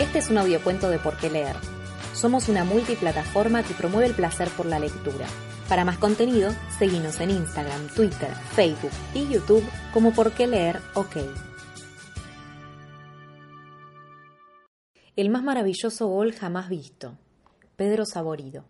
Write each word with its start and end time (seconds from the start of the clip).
Este 0.00 0.18
es 0.18 0.28
un 0.28 0.38
audiocuento 0.38 0.90
de 0.90 0.98
Por 0.98 1.16
qué 1.16 1.30
leer. 1.30 1.54
Somos 2.14 2.48
una 2.48 2.64
multiplataforma 2.64 3.62
que 3.62 3.74
promueve 3.74 4.08
el 4.08 4.14
placer 4.14 4.48
por 4.48 4.66
la 4.66 4.80
lectura. 4.80 5.24
Para 5.68 5.84
más 5.84 5.98
contenido, 5.98 6.50
seguimos 6.80 7.20
en 7.20 7.30
Instagram, 7.30 7.86
Twitter, 7.94 8.34
Facebook 8.56 8.90
y 9.14 9.28
YouTube 9.28 9.62
como 9.92 10.12
Por 10.12 10.32
qué 10.32 10.48
leer 10.48 10.80
OK. 10.94 11.18
El 15.14 15.30
más 15.30 15.44
maravilloso 15.44 16.08
gol 16.08 16.32
jamás 16.32 16.68
visto. 16.68 17.16
Pedro 17.76 18.04
Saborido. 18.04 18.64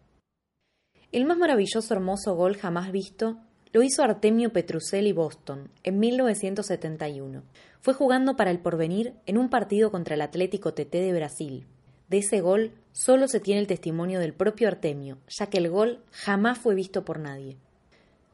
El 1.10 1.24
más 1.24 1.38
maravilloso 1.38 1.94
hermoso 1.94 2.34
gol 2.34 2.58
jamás 2.58 2.92
visto 2.92 3.38
lo 3.74 3.82
hizo 3.82 4.04
Artemio 4.04 4.52
Petrucelli 4.52 5.10
Boston 5.10 5.68
en 5.82 5.98
1971. 5.98 7.42
Fue 7.80 7.92
jugando 7.92 8.36
para 8.36 8.52
el 8.52 8.60
porvenir 8.60 9.14
en 9.26 9.36
un 9.36 9.50
partido 9.50 9.90
contra 9.90 10.14
el 10.14 10.20
Atlético 10.20 10.74
TT 10.74 10.92
de 10.92 11.12
Brasil. 11.12 11.66
De 12.08 12.18
ese 12.18 12.40
gol 12.40 12.70
solo 12.92 13.26
se 13.26 13.40
tiene 13.40 13.60
el 13.60 13.66
testimonio 13.66 14.20
del 14.20 14.32
propio 14.32 14.68
Artemio, 14.68 15.18
ya 15.26 15.48
que 15.48 15.58
el 15.58 15.70
gol 15.70 16.04
jamás 16.12 16.58
fue 16.58 16.76
visto 16.76 17.04
por 17.04 17.18
nadie. 17.18 17.56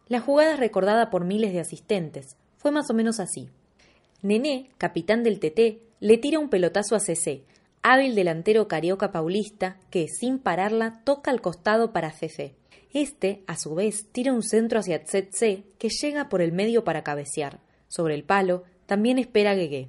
La 0.09 0.21
jugada 0.21 0.53
es 0.53 0.59
recordada 0.59 1.09
por 1.09 1.25
miles 1.25 1.55
de 1.55 1.61
asistentes. 1.61 2.37
Fue 2.59 2.71
más 2.71 2.91
o 2.91 2.95
menos 2.95 3.19
así. 3.19 3.49
Nené, 4.21 4.69
capitán 4.77 5.23
del 5.23 5.41
TT, 5.41 5.81
le 6.01 6.19
tira 6.19 6.39
un 6.39 6.51
pelotazo 6.51 6.97
a 6.97 7.01
CC, 7.01 7.45
hábil 7.83 8.15
delantero 8.15 8.69
carioca 8.69 9.11
paulista 9.11 9.79
que, 9.89 10.07
sin 10.07 10.39
pararla, 10.39 11.01
toca 11.05 11.31
al 11.31 11.41
costado 11.41 11.95
para 11.95 12.13
CC. 12.13 12.60
Este, 12.93 13.45
a 13.47 13.57
su 13.57 13.75
vez, 13.75 14.07
tira 14.13 14.33
un 14.33 14.43
centro 14.43 14.81
hacia 14.81 15.05
Tsetse 15.05 15.65
que 15.79 15.89
llega 15.89 16.29
por 16.29 16.43
el 16.43 16.53
medio 16.53 16.85
para 16.85 17.03
cabecear. 17.03 17.61
Sobre 17.89 18.15
el 18.15 18.25
palo 18.25 18.65
también 18.87 19.19
espera 19.19 19.55
Guegué. 19.55 19.89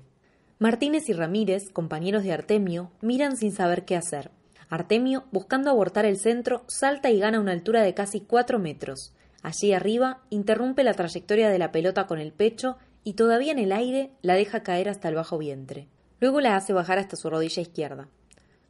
Martínez 0.59 1.09
y 1.09 1.13
Ramírez, 1.13 1.71
compañeros 1.71 2.23
de 2.23 2.33
Artemio, 2.33 2.91
miran 3.01 3.35
sin 3.35 3.51
saber 3.51 3.85
qué 3.85 3.95
hacer. 3.95 4.29
Artemio, 4.69 5.25
buscando 5.31 5.69
abortar 5.69 6.05
el 6.05 6.17
centro, 6.17 6.63
salta 6.67 7.09
y 7.09 7.19
gana 7.19 7.39
una 7.39 7.51
altura 7.51 7.81
de 7.81 7.93
casi 7.93 8.21
cuatro 8.21 8.59
metros. 8.59 9.13
Allí 9.41 9.73
arriba, 9.73 10.21
interrumpe 10.29 10.83
la 10.83 10.93
trayectoria 10.93 11.49
de 11.49 11.57
la 11.57 11.71
pelota 11.71 12.05
con 12.05 12.19
el 12.19 12.31
pecho 12.31 12.77
y 13.03 13.13
todavía 13.13 13.51
en 13.51 13.59
el 13.59 13.71
aire 13.71 14.11
la 14.21 14.35
deja 14.35 14.63
caer 14.63 14.87
hasta 14.87 15.09
el 15.09 15.15
bajo 15.15 15.37
vientre. 15.37 15.87
Luego 16.19 16.39
la 16.39 16.55
hace 16.55 16.73
bajar 16.73 16.99
hasta 16.99 17.15
su 17.15 17.29
rodilla 17.29 17.61
izquierda. 17.61 18.07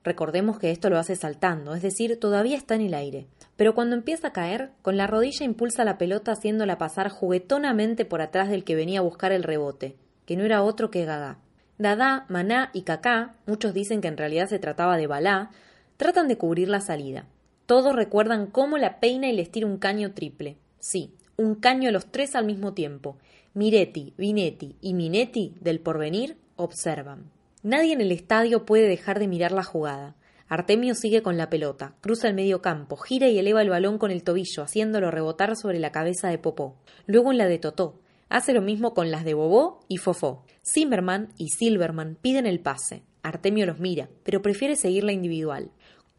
Recordemos 0.04 0.58
que 0.58 0.72
esto 0.72 0.90
lo 0.90 0.98
hace 0.98 1.16
saltando, 1.16 1.76
es 1.76 1.84
decir, 1.84 2.20
todavía 2.20 2.58
está 2.58 2.74
en 2.74 2.82
el 2.82 2.96
aire. 2.96 3.28
Pero 3.56 3.76
cuando 3.76 3.96
empieza 3.96 4.30
a 4.30 4.34
caer, 4.34 4.72
con 4.82 4.98
la 4.98 5.06
rodilla 5.06 5.46
impulsa 5.46 5.84
la 5.84 6.00
pelota 6.00 6.32
haciéndola 6.32 6.80
pasar 6.80 7.10
juguetonamente 7.10 8.04
por 8.04 8.22
atrás 8.22 8.50
del 8.50 8.64
que 8.64 8.76
venía 8.76 9.00
a 9.00 9.04
buscar 9.04 9.32
el 9.32 9.44
rebote, 9.44 9.96
que 10.26 10.36
no 10.36 10.44
era 10.44 10.64
otro 10.64 10.90
que 10.90 11.06
Gaga. 11.06 11.38
Dada, 11.78 12.26
Maná 12.30 12.72
y 12.74 12.82
Kaká, 12.82 13.36
muchos 13.46 13.74
dicen 13.74 14.02
que 14.02 14.08
en 14.08 14.18
realidad 14.18 14.48
se 14.48 14.60
trataba 14.60 14.98
de 14.98 15.08
Balá, 15.08 15.52
tratan 15.98 16.28
de 16.28 16.38
cubrir 16.38 16.68
la 16.68 16.82
salida. 16.82 17.28
Todos 17.68 17.96
recuerdan 17.96 18.48
cómo 18.48 18.78
la 18.78 19.00
peina 19.00 19.30
y 19.30 19.36
les 19.36 19.52
tira 19.52 19.68
un 19.68 19.78
caño 19.78 20.14
triple. 20.14 20.58
Sí, 20.80 21.14
un 21.38 21.56
caño 21.56 21.90
a 21.90 21.92
los 21.92 22.08
tres 22.08 22.36
al 22.36 22.46
mismo 22.46 22.74
tiempo. 22.74 23.18
Miretti, 23.54 24.14
Vinetti 24.18 24.78
y 24.82 24.94
Minetti 24.94 25.56
del 25.60 25.80
porvenir 25.80 26.38
observan. 26.56 27.30
Nadie 27.64 27.94
en 27.94 28.02
el 28.02 28.12
estadio 28.12 28.66
puede 28.66 28.88
dejar 28.88 29.20
de 29.20 29.28
mirar 29.28 29.52
la 29.52 29.64
jugada. 29.64 30.16
Artemio 30.48 30.96
sigue 30.96 31.22
con 31.22 31.38
la 31.38 31.50
pelota, 31.50 31.94
cruza 32.02 32.28
el 32.28 32.34
medio 32.34 32.62
campo, 32.62 32.98
gira 32.98 33.28
y 33.30 33.38
eleva 33.38 33.62
el 33.62 33.70
balón 33.70 34.00
con 34.00 34.10
el 34.10 34.24
tobillo, 34.24 34.64
haciéndolo 34.64 35.12
rebotar 35.12 35.56
sobre 35.56 35.80
la 35.80 35.92
cabeza 35.92 36.28
de 36.30 36.40
Popó. 36.40 36.76
Luego 37.06 37.32
en 37.32 37.38
la 37.38 37.46
de 37.46 37.60
Totó. 37.60 38.00
Hace 38.30 38.54
lo 38.54 38.62
mismo 38.62 38.94
con 38.96 39.12
las 39.12 39.24
de 39.24 39.36
Bobó 39.36 39.80
y 39.88 39.98
Fofó. 39.98 40.44
Zimmerman 40.66 41.30
y 41.38 41.50
Silverman 41.50 42.18
piden 42.20 42.48
el 42.48 42.60
pase. 42.60 43.04
Artemio 43.22 43.68
los 43.68 43.80
mira, 43.80 44.10
pero 44.24 44.42
prefiere 44.42 44.76
seguir 44.76 45.04
la 45.04 45.14
individual. 45.14 45.70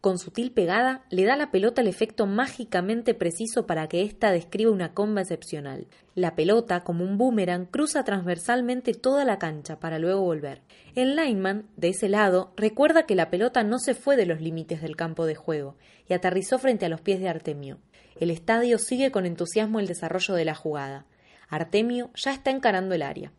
Con 0.03 0.19
sutil 0.19 0.51
pegada, 0.51 1.05
le 1.11 1.25
da 1.25 1.37
la 1.37 1.53
pelota 1.53 1.81
el 1.81 1.87
efecto 1.87 2.27
mágicamente 2.27 3.15
preciso 3.15 3.69
para 3.69 3.87
que 3.87 4.03
ésta 4.03 4.33
describa 4.33 4.73
una 4.73 4.95
comba 4.95 5.21
excepcional. 5.21 5.87
La 6.17 6.35
pelota, 6.35 6.83
como 6.83 7.05
un 7.05 7.19
boomerang, 7.19 7.67
cruza 7.67 8.03
transversalmente 8.03 8.95
toda 8.95 9.25
la 9.25 9.39
cancha 9.39 9.79
para 9.79 10.01
luego 10.01 10.23
volver. 10.23 10.63
El 10.97 11.15
lineman, 11.15 11.69
de 11.77 11.91
ese 11.91 12.09
lado, 12.09 12.53
recuerda 12.57 13.07
que 13.07 13.15
la 13.15 13.31
pelota 13.31 13.63
no 13.63 13.79
se 13.79 13.95
fue 13.95 14.17
de 14.17 14.27
los 14.27 14.41
límites 14.41 14.83
del 14.83 14.97
campo 14.97 15.25
de 15.25 15.37
juego 15.37 15.77
y 16.09 16.15
aterrizó 16.15 16.59
frente 16.59 16.85
a 16.85 16.89
los 16.89 17.01
pies 17.01 17.21
de 17.21 17.29
Artemio. 17.29 17.79
El 18.19 18.33
estadio 18.33 18.79
sigue 18.79 19.13
con 19.13 19.25
entusiasmo 19.25 19.79
el 19.79 19.87
desarrollo 19.87 20.35
de 20.35 20.45
la 20.45 20.57
jugada. 20.57 21.07
Artemio 21.49 22.11
ya 22.17 22.33
está 22.33 22.51
encarando 22.51 22.97
el 22.97 23.03
área. 23.03 23.31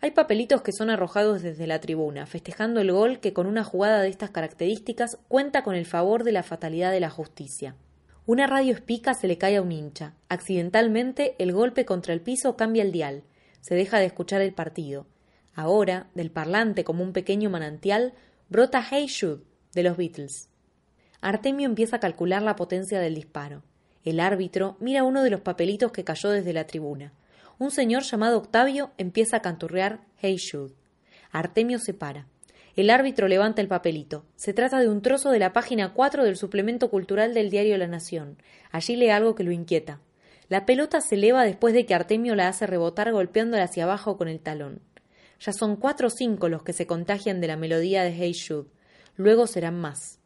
Hay 0.00 0.12
papelitos 0.12 0.62
que 0.62 0.70
son 0.70 0.90
arrojados 0.90 1.42
desde 1.42 1.66
la 1.66 1.80
tribuna, 1.80 2.24
festejando 2.26 2.80
el 2.80 2.92
gol 2.92 3.18
que 3.18 3.32
con 3.32 3.48
una 3.48 3.64
jugada 3.64 4.00
de 4.00 4.08
estas 4.08 4.30
características 4.30 5.18
cuenta 5.26 5.64
con 5.64 5.74
el 5.74 5.86
favor 5.86 6.22
de 6.22 6.30
la 6.30 6.44
fatalidad 6.44 6.92
de 6.92 7.00
la 7.00 7.10
justicia. 7.10 7.74
Una 8.24 8.46
radio 8.46 8.74
espica 8.74 9.14
se 9.14 9.26
le 9.26 9.38
cae 9.38 9.56
a 9.56 9.62
un 9.62 9.72
hincha. 9.72 10.14
Accidentalmente, 10.28 11.34
el 11.38 11.52
golpe 11.52 11.84
contra 11.84 12.14
el 12.14 12.20
piso 12.20 12.56
cambia 12.56 12.84
el 12.84 12.92
dial. 12.92 13.24
Se 13.60 13.74
deja 13.74 13.98
de 13.98 14.04
escuchar 14.04 14.40
el 14.40 14.54
partido. 14.54 15.06
Ahora, 15.52 16.06
del 16.14 16.30
parlante 16.30 16.84
como 16.84 17.02
un 17.02 17.12
pequeño 17.12 17.50
manantial, 17.50 18.14
brota 18.48 18.86
Hey 18.88 19.08
Jude 19.08 19.42
de 19.74 19.82
los 19.82 19.96
Beatles. 19.96 20.48
Artemio 21.20 21.66
empieza 21.66 21.96
a 21.96 22.00
calcular 22.00 22.42
la 22.42 22.54
potencia 22.54 23.00
del 23.00 23.16
disparo. 23.16 23.64
El 24.04 24.20
árbitro 24.20 24.76
mira 24.78 25.02
uno 25.02 25.24
de 25.24 25.30
los 25.30 25.40
papelitos 25.40 25.90
que 25.90 26.04
cayó 26.04 26.30
desde 26.30 26.52
la 26.52 26.68
tribuna 26.68 27.12
un 27.58 27.70
señor 27.70 28.04
llamado 28.04 28.38
Octavio 28.38 28.92
empieza 28.98 29.38
a 29.38 29.42
canturrear 29.42 30.00
Hey 30.16 30.36
Jude. 30.38 30.74
Artemio 31.32 31.78
se 31.78 31.92
para. 31.92 32.26
El 32.76 32.90
árbitro 32.90 33.26
levanta 33.26 33.60
el 33.60 33.66
papelito. 33.66 34.24
Se 34.36 34.52
trata 34.52 34.78
de 34.78 34.88
un 34.88 35.02
trozo 35.02 35.30
de 35.30 35.40
la 35.40 35.52
página 35.52 35.92
4 35.92 36.24
del 36.24 36.36
suplemento 36.36 36.90
cultural 36.90 37.34
del 37.34 37.50
diario 37.50 37.76
La 37.76 37.88
Nación. 37.88 38.38
Allí 38.70 38.94
lee 38.94 39.10
algo 39.10 39.34
que 39.34 39.42
lo 39.42 39.50
inquieta. 39.50 40.00
La 40.48 40.64
pelota 40.64 41.00
se 41.00 41.16
eleva 41.16 41.42
después 41.44 41.74
de 41.74 41.84
que 41.84 41.94
Artemio 41.94 42.36
la 42.36 42.46
hace 42.46 42.66
rebotar 42.66 43.10
golpeándola 43.12 43.64
hacia 43.64 43.84
abajo 43.84 44.16
con 44.16 44.28
el 44.28 44.38
talón. 44.38 44.80
Ya 45.40 45.52
son 45.52 45.76
cuatro 45.76 46.06
o 46.06 46.10
cinco 46.10 46.48
los 46.48 46.62
que 46.62 46.72
se 46.72 46.86
contagian 46.86 47.40
de 47.40 47.48
la 47.48 47.56
melodía 47.56 48.04
de 48.04 48.12
Hey 48.12 48.34
Jude. 48.34 48.68
Luego 49.16 49.48
serán 49.48 49.80
más. 49.80 50.20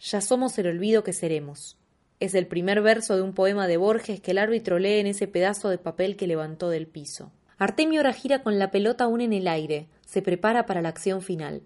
Ya 0.00 0.20
somos 0.20 0.58
el 0.58 0.66
olvido 0.66 1.04
que 1.04 1.12
seremos. 1.12 1.78
Es 2.18 2.34
el 2.34 2.46
primer 2.46 2.80
verso 2.80 3.14
de 3.14 3.22
un 3.22 3.34
poema 3.34 3.66
de 3.66 3.76
Borges 3.76 4.20
que 4.20 4.30
el 4.30 4.38
árbitro 4.38 4.78
lee 4.78 5.00
en 5.00 5.06
ese 5.06 5.28
pedazo 5.28 5.68
de 5.68 5.78
papel 5.78 6.16
que 6.16 6.26
levantó 6.26 6.70
del 6.70 6.86
piso. 6.86 7.30
Artemio 7.58 8.00
ahora 8.00 8.12
gira 8.12 8.42
con 8.42 8.58
la 8.58 8.70
pelota 8.70 9.04
aún 9.04 9.20
en 9.20 9.32
el 9.32 9.48
aire, 9.48 9.88
se 10.06 10.22
prepara 10.22 10.66
para 10.66 10.82
la 10.82 10.90
acción 10.90 11.22
final. 11.22 11.62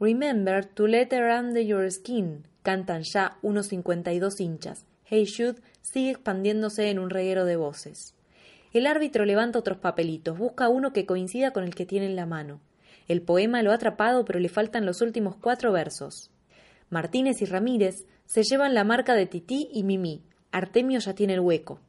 Remember 0.00 0.64
to 0.64 0.88
let 0.88 1.08
her 1.12 1.30
under 1.30 1.62
your 1.62 1.88
skin, 1.90 2.46
cantan 2.62 3.02
ya 3.02 3.38
unos 3.42 3.66
cincuenta 3.66 4.12
y 4.12 4.18
dos 4.18 4.40
hinchas. 4.40 4.84
Hey 5.04 5.26
Jude 5.26 5.60
sigue 5.80 6.10
expandiéndose 6.10 6.90
en 6.90 6.98
un 6.98 7.10
reguero 7.10 7.44
de 7.44 7.56
voces. 7.56 8.14
El 8.72 8.86
árbitro 8.86 9.24
levanta 9.24 9.60
otros 9.60 9.78
papelitos, 9.78 10.36
busca 10.36 10.68
uno 10.68 10.92
que 10.92 11.06
coincida 11.06 11.52
con 11.52 11.62
el 11.62 11.74
que 11.74 11.86
tiene 11.86 12.06
en 12.06 12.16
la 12.16 12.26
mano. 12.26 12.60
El 13.06 13.22
poema 13.22 13.62
lo 13.62 13.70
ha 13.70 13.74
atrapado, 13.74 14.24
pero 14.24 14.40
le 14.40 14.48
faltan 14.48 14.86
los 14.86 15.02
últimos 15.02 15.36
cuatro 15.36 15.70
versos. 15.70 16.31
Martínez 16.92 17.40
y 17.40 17.46
Ramírez 17.46 18.04
se 18.26 18.42
llevan 18.42 18.74
la 18.74 18.84
marca 18.84 19.14
de 19.14 19.24
Tití 19.24 19.70
y 19.72 19.82
Mimí. 19.82 20.22
Artemio 20.50 21.00
ya 21.00 21.14
tiene 21.14 21.32
el 21.32 21.40
hueco. 21.40 21.80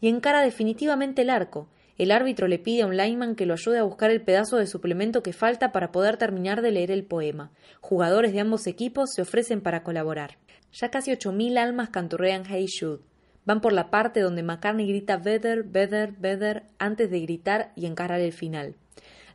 Y 0.00 0.08
encara 0.08 0.40
definitivamente 0.40 1.22
el 1.22 1.30
arco. 1.30 1.68
El 1.98 2.12
árbitro 2.12 2.46
le 2.46 2.60
pide 2.60 2.82
a 2.82 2.86
un 2.86 2.96
lineman 2.96 3.34
que 3.34 3.44
lo 3.44 3.54
ayude 3.54 3.80
a 3.80 3.82
buscar 3.82 4.12
el 4.12 4.22
pedazo 4.22 4.58
de 4.58 4.68
suplemento 4.68 5.20
que 5.20 5.32
falta 5.32 5.72
para 5.72 5.90
poder 5.90 6.16
terminar 6.16 6.62
de 6.62 6.70
leer 6.70 6.92
el 6.92 7.02
poema. 7.02 7.50
Jugadores 7.80 8.32
de 8.32 8.38
ambos 8.38 8.68
equipos 8.68 9.10
se 9.12 9.22
ofrecen 9.22 9.62
para 9.62 9.82
colaborar. 9.82 10.38
Ya 10.72 10.92
casi 10.92 11.10
ocho 11.10 11.32
mil 11.32 11.58
almas 11.58 11.90
canturrean 11.90 12.44
Hey 12.48 12.66
Jude. 12.68 13.02
Van 13.44 13.60
por 13.60 13.72
la 13.72 13.90
parte 13.90 14.20
donde 14.20 14.44
McCartney 14.44 14.86
grita 14.86 15.16
Better, 15.16 15.64
Better, 15.64 16.12
Better 16.12 16.62
antes 16.78 17.10
de 17.10 17.18
gritar 17.18 17.72
y 17.74 17.86
encarar 17.86 18.20
el 18.20 18.32
final. 18.32 18.76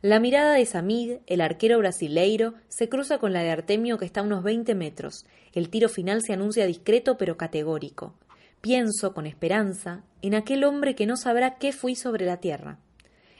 La 0.00 0.20
mirada 0.20 0.54
de 0.54 0.64
Samid, 0.64 1.16
el 1.26 1.40
arquero 1.40 1.78
brasileiro, 1.78 2.54
se 2.68 2.88
cruza 2.88 3.18
con 3.18 3.32
la 3.32 3.42
de 3.42 3.50
Artemio 3.50 3.98
que 3.98 4.04
está 4.04 4.20
a 4.20 4.22
unos 4.22 4.44
veinte 4.44 4.76
metros. 4.76 5.26
El 5.52 5.70
tiro 5.70 5.88
final 5.88 6.22
se 6.22 6.32
anuncia 6.32 6.66
discreto 6.66 7.16
pero 7.16 7.36
categórico. 7.36 8.14
Pienso, 8.60 9.12
con 9.12 9.26
esperanza, 9.26 10.04
en 10.22 10.36
aquel 10.36 10.62
hombre 10.62 10.94
que 10.94 11.06
no 11.06 11.16
sabrá 11.16 11.56
qué 11.56 11.72
fui 11.72 11.96
sobre 11.96 12.26
la 12.26 12.36
tierra. 12.36 12.78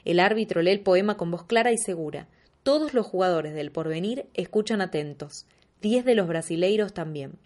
El 0.03 0.19
árbitro 0.19 0.61
lee 0.61 0.71
el 0.71 0.81
poema 0.81 1.15
con 1.15 1.31
voz 1.31 1.45
clara 1.45 1.71
y 1.71 1.77
segura. 1.77 2.27
Todos 2.63 2.93
los 2.93 3.05
jugadores 3.05 3.53
del 3.53 3.71
porvenir 3.71 4.25
escuchan 4.33 4.81
atentos, 4.81 5.45
diez 5.81 6.03
de 6.03 6.15
los 6.15 6.27
brasileiros 6.27 6.93
también. 6.93 7.39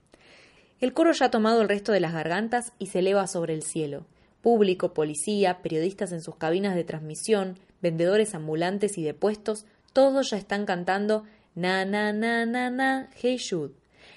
El 0.80 0.94
coro 0.94 1.12
ya 1.12 1.28
ha 1.28 1.32
tomado 1.32 1.62
el 1.62 1.70
resto 1.70 1.92
de 1.92 2.00
las 2.00 2.14
gargantas 2.14 2.74
y 2.80 2.88
se 2.88 3.00
eleva 3.00 3.28
sobre 3.28 3.54
el 3.54 3.62
cielo. 3.62 4.08
Público, 4.42 4.94
policía, 4.96 5.62
periodistas 5.62 6.12
en 6.12 6.22
sus 6.22 6.36
cabinas 6.36 6.74
de 6.76 6.84
transmisión, 6.84 7.60
vendedores 7.84 8.34
ambulantes 8.34 8.98
y 8.98 9.04
de 9.04 9.14
puestos, 9.14 9.66
todos 9.92 10.32
ya 10.32 10.38
están 10.38 10.66
cantando 10.66 11.26
na 11.54 11.86
na 11.86 12.12
na 12.14 12.48
na 12.48 12.72
na 12.72 13.10
hey 13.22 13.38
Jude. 13.38 13.76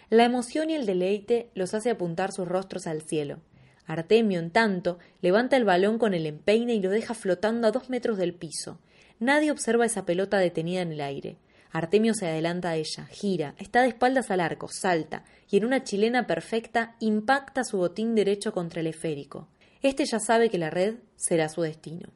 La 0.08 0.24
emoción 0.24 0.70
y 0.70 0.74
el 0.74 0.86
deleite 0.86 1.50
los 1.54 1.74
hace 1.74 1.90
apuntar 1.90 2.32
sus 2.32 2.48
rostros 2.48 2.86
al 2.86 3.02
cielo. 3.02 3.40
Artemio, 3.86 4.40
en 4.40 4.50
tanto, 4.50 4.98
levanta 5.20 5.56
el 5.56 5.64
balón 5.64 5.98
con 5.98 6.14
el 6.14 6.26
empeine 6.26 6.74
y 6.74 6.80
lo 6.80 6.90
deja 6.90 7.14
flotando 7.14 7.68
a 7.68 7.72
dos 7.72 7.90
metros 7.90 8.16
del 8.16 8.34
piso. 8.34 8.78
Nadie 9.18 9.50
observa 9.50 9.84
esa 9.84 10.06
pelota 10.06 10.38
detenida 10.38 10.82
en 10.82 10.92
el 10.92 11.00
aire. 11.00 11.36
Artemio 11.72 12.14
se 12.14 12.26
adelanta 12.26 12.70
a 12.70 12.76
ella, 12.76 13.06
gira, 13.10 13.54
está 13.58 13.82
de 13.82 13.88
espaldas 13.88 14.30
al 14.30 14.40
arco, 14.40 14.68
salta, 14.68 15.24
y 15.50 15.56
en 15.58 15.64
una 15.64 15.84
chilena 15.84 16.26
perfecta 16.26 16.96
impacta 17.00 17.64
su 17.64 17.76
botín 17.78 18.14
derecho 18.14 18.52
contra 18.52 18.80
el 18.80 18.86
esférico. 18.86 19.48
Este 19.82 20.04
ya 20.06 20.18
sabe 20.20 20.50
que 20.50 20.58
la 20.58 20.70
red 20.70 20.96
será 21.16 21.48
su 21.48 21.62
destino. 21.62 22.08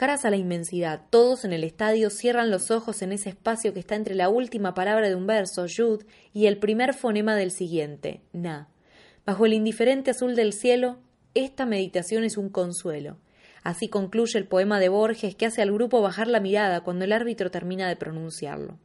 Caras 0.00 0.24
a 0.24 0.30
la 0.30 0.38
inmensidad, 0.38 1.02
todos 1.10 1.44
en 1.44 1.52
el 1.52 1.62
estadio 1.62 2.08
cierran 2.08 2.50
los 2.50 2.70
ojos 2.70 3.02
en 3.02 3.12
ese 3.12 3.28
espacio 3.28 3.74
que 3.74 3.80
está 3.80 3.96
entre 3.96 4.14
la 4.14 4.30
última 4.30 4.72
palabra 4.72 5.10
de 5.10 5.14
un 5.14 5.26
verso, 5.26 5.66
Yud, 5.66 6.04
y 6.32 6.46
el 6.46 6.56
primer 6.56 6.94
fonema 6.94 7.36
del 7.36 7.50
siguiente, 7.50 8.22
Na. 8.32 8.70
Bajo 9.26 9.44
el 9.44 9.52
indiferente 9.52 10.12
azul 10.12 10.36
del 10.36 10.54
cielo, 10.54 10.96
esta 11.34 11.66
meditación 11.66 12.24
es 12.24 12.38
un 12.38 12.48
consuelo. 12.48 13.18
Así 13.62 13.88
concluye 13.88 14.38
el 14.38 14.46
poema 14.46 14.80
de 14.80 14.88
Borges 14.88 15.34
que 15.34 15.44
hace 15.44 15.60
al 15.60 15.70
grupo 15.70 16.00
bajar 16.00 16.28
la 16.28 16.40
mirada 16.40 16.80
cuando 16.80 17.04
el 17.04 17.12
árbitro 17.12 17.50
termina 17.50 17.86
de 17.86 17.96
pronunciarlo. 17.96 18.78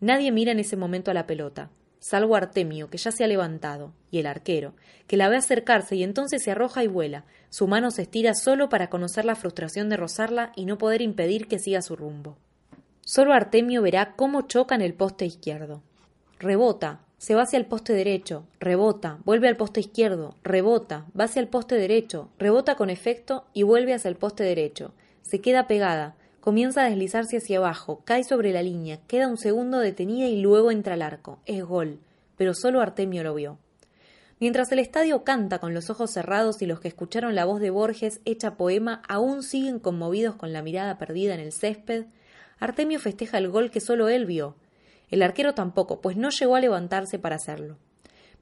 Nadie 0.00 0.32
mira 0.32 0.52
en 0.52 0.58
ese 0.58 0.78
momento 0.78 1.10
a 1.10 1.14
la 1.14 1.26
pelota, 1.26 1.68
salvo 2.02 2.34
Artemio, 2.34 2.90
que 2.90 2.98
ya 2.98 3.12
se 3.12 3.22
ha 3.22 3.28
levantado, 3.28 3.92
y 4.10 4.18
el 4.18 4.26
arquero, 4.26 4.74
que 5.06 5.16
la 5.16 5.28
ve 5.28 5.36
acercarse 5.36 5.94
y 5.94 6.02
entonces 6.02 6.42
se 6.42 6.50
arroja 6.50 6.82
y 6.82 6.88
vuela. 6.88 7.24
Su 7.48 7.68
mano 7.68 7.92
se 7.92 8.02
estira 8.02 8.34
solo 8.34 8.68
para 8.68 8.90
conocer 8.90 9.24
la 9.24 9.36
frustración 9.36 9.88
de 9.88 9.96
rozarla 9.96 10.52
y 10.56 10.64
no 10.64 10.78
poder 10.78 11.00
impedir 11.00 11.46
que 11.46 11.60
siga 11.60 11.80
su 11.80 11.94
rumbo. 11.94 12.36
Solo 13.02 13.32
Artemio 13.32 13.82
verá 13.82 14.14
cómo 14.16 14.42
choca 14.42 14.74
en 14.74 14.82
el 14.82 14.94
poste 14.94 15.26
izquierdo. 15.26 15.80
Rebota, 16.40 17.00
se 17.18 17.36
va 17.36 17.42
hacia 17.42 17.58
el 17.60 17.66
poste 17.66 17.92
derecho, 17.92 18.48
rebota, 18.58 19.18
vuelve 19.24 19.46
al 19.46 19.56
poste 19.56 19.78
izquierdo, 19.78 20.34
rebota, 20.42 21.06
va 21.18 21.24
hacia 21.24 21.38
el 21.38 21.46
poste 21.46 21.76
derecho, 21.76 22.30
rebota 22.36 22.74
con 22.74 22.90
efecto 22.90 23.44
y 23.52 23.62
vuelve 23.62 23.94
hacia 23.94 24.08
el 24.08 24.16
poste 24.16 24.42
derecho. 24.42 24.92
Se 25.22 25.40
queda 25.40 25.68
pegada, 25.68 26.16
comienza 26.42 26.82
a 26.82 26.88
deslizarse 26.90 27.36
hacia 27.36 27.58
abajo, 27.58 28.02
cae 28.04 28.24
sobre 28.24 28.52
la 28.52 28.62
línea, 28.62 28.98
queda 29.06 29.28
un 29.28 29.38
segundo 29.38 29.78
detenida 29.78 30.26
y 30.26 30.42
luego 30.42 30.72
entra 30.72 30.94
al 30.94 31.02
arco. 31.02 31.38
Es 31.46 31.64
gol, 31.64 32.00
pero 32.36 32.52
solo 32.52 32.80
Artemio 32.80 33.22
lo 33.22 33.34
vio. 33.34 33.58
Mientras 34.40 34.72
el 34.72 34.80
estadio 34.80 35.22
canta 35.22 35.60
con 35.60 35.72
los 35.72 35.88
ojos 35.88 36.10
cerrados 36.10 36.60
y 36.60 36.66
los 36.66 36.80
que 36.80 36.88
escucharon 36.88 37.36
la 37.36 37.44
voz 37.44 37.60
de 37.60 37.70
Borges 37.70 38.20
hecha 38.24 38.56
poema 38.56 39.02
aún 39.08 39.44
siguen 39.44 39.78
conmovidos 39.78 40.34
con 40.34 40.52
la 40.52 40.62
mirada 40.62 40.98
perdida 40.98 41.34
en 41.34 41.40
el 41.40 41.52
césped, 41.52 42.06
Artemio 42.58 42.98
festeja 42.98 43.38
el 43.38 43.48
gol 43.48 43.70
que 43.70 43.80
solo 43.80 44.08
él 44.08 44.26
vio, 44.26 44.56
el 45.12 45.22
arquero 45.22 45.54
tampoco, 45.54 46.00
pues 46.00 46.16
no 46.16 46.30
llegó 46.30 46.56
a 46.56 46.60
levantarse 46.60 47.20
para 47.20 47.36
hacerlo. 47.36 47.76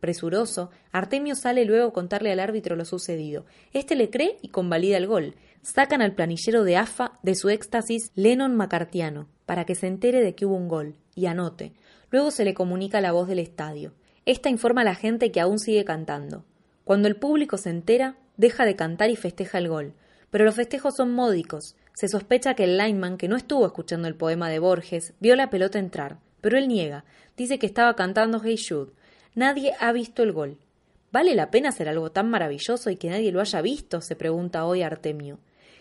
Presuroso, 0.01 0.71
Artemio 0.93 1.35
sale 1.35 1.67
luego 1.67 1.89
a 1.89 1.93
contarle 1.93 2.33
al 2.33 2.41
árbitro 2.41 2.77
lo 2.77 2.87
sucedido. 2.87 3.45
Este 3.75 3.97
le 3.97 4.09
cree 4.09 4.39
y 4.41 4.49
convalida 4.49 4.97
el 4.97 5.07
gol. 5.07 5.35
Sacan 5.63 6.03
al 6.03 6.15
planillero 6.15 6.65
de 6.65 6.77
AFA 6.77 7.13
de 7.23 7.35
su 7.35 7.49
éxtasis 7.49 8.13
Lennon 8.15 8.57
Macartiano, 8.57 9.29
para 9.47 9.65
que 9.65 9.75
se 9.75 9.87
entere 9.87 10.21
de 10.21 10.35
que 10.35 10.47
hubo 10.47 10.57
un 10.57 10.69
gol, 10.69 10.97
y 11.15 11.27
anote. 11.27 11.73
Luego 12.11 12.31
se 12.31 12.45
le 12.45 12.55
comunica 12.55 13.01
la 13.01 13.13
voz 13.13 13.29
del 13.29 13.39
estadio. 13.39 13.93
Esta 14.27 14.49
informa 14.49 14.83
a 14.83 14.85
la 14.85 14.95
gente 14.95 15.33
que 15.33 15.41
aún 15.41 15.59
sigue 15.59 15.85
cantando. 15.85 16.45
Cuando 16.85 17.09
el 17.09 17.17
público 17.17 17.57
se 17.57 17.71
entera, 17.71 18.17
deja 18.37 18.65
de 18.65 18.77
cantar 18.77 19.11
y 19.11 19.17
festeja 19.17 19.59
el 19.59 19.69
gol. 19.69 19.95
Pero 20.31 20.45
los 20.45 20.55
festejos 20.55 20.97
son 20.97 21.13
módicos. 21.13 21.77
Se 21.95 22.09
sospecha 22.09 22.55
que 22.55 22.65
el 22.65 22.79
lineman, 22.79 23.17
que 23.17 23.29
no 23.29 23.37
estuvo 23.37 23.67
escuchando 23.67 24.09
el 24.09 24.17
poema 24.17 24.49
de 24.49 24.59
Borges, 24.59 25.15
vio 25.21 25.37
la 25.37 25.51
pelota 25.51 25.79
entrar 25.79 26.19
pero 26.41 26.59
él 26.59 26.69
niega. 26.69 27.05
Dice 27.37 27.59
que 27.59 27.67
estaba 27.67 27.95
cantando 27.95 28.41
Hey 28.43 28.57
Jude. 28.57 28.93
Nadie 29.35 29.75
ha 29.79 29.93
visto 29.93 30.23
el 30.23 30.33
gol. 30.33 30.59
¿Vale 31.13 31.35
la 31.35 31.51
pena 31.51 31.71
hacer 31.71 31.89
algo 31.89 32.13
tan 32.13 32.31
maravilloso 32.31 32.91
y 32.91 32.97
que 32.97 33.11
nadie 33.11 33.33
lo 33.33 33.41
haya 33.41 33.61
visto? 33.61 34.01
se 34.01 34.17
pregunta 34.17 34.65
hoy 34.65 34.83
Artemio. 34.83 35.39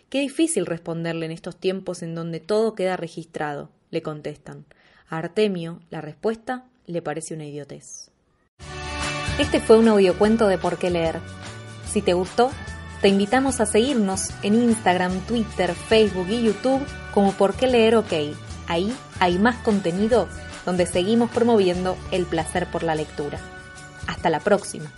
Qué 0.09 0.21
difícil 0.21 0.65
responderle 0.65 1.27
en 1.27 1.31
estos 1.31 1.55
tiempos 1.55 2.01
en 2.01 2.15
donde 2.15 2.39
todo 2.39 2.73
queda 2.73 2.97
registrado, 2.97 3.69
le 3.91 4.01
contestan. 4.01 4.65
A 5.07 5.19
Artemio, 5.19 5.81
la 5.91 6.01
respuesta 6.01 6.65
le 6.87 7.03
parece 7.03 7.35
una 7.35 7.45
idiotez. 7.45 8.09
Este 9.37 9.59
fue 9.59 9.77
un 9.77 9.87
audiocuento 9.87 10.47
de 10.47 10.57
Por 10.57 10.79
qué 10.79 10.89
leer. 10.89 11.19
Si 11.87 12.01
te 12.01 12.13
gustó, 12.13 12.49
te 13.01 13.07
invitamos 13.07 13.61
a 13.61 13.67
seguirnos 13.67 14.31
en 14.41 14.55
Instagram, 14.55 15.19
Twitter, 15.27 15.75
Facebook 15.75 16.27
y 16.29 16.41
YouTube 16.41 16.81
como 17.13 17.31
Por 17.33 17.53
qué 17.53 17.67
leer 17.67 17.95
OK. 17.95 18.13
Ahí 18.67 18.91
hay 19.19 19.37
más 19.37 19.57
contenido 19.57 20.27
donde 20.65 20.87
seguimos 20.87 21.29
promoviendo 21.29 21.95
el 22.11 22.25
placer 22.25 22.65
por 22.71 22.81
la 22.81 22.95
lectura. 22.95 23.39
Hasta 24.07 24.31
la 24.31 24.39
próxima. 24.39 24.91